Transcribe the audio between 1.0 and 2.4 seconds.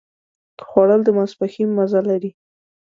د ماسپښين مزه لري